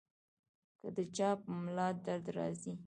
کۀ 0.79 0.87
د 0.95 0.97
چا 1.15 1.29
پۀ 1.41 1.49
ملا 1.63 1.87
درد 2.05 2.25
راځي- 2.37 2.73